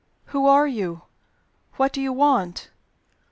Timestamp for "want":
2.11-2.71